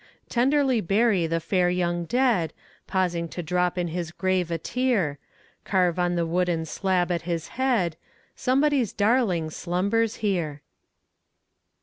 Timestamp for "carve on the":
5.63-6.25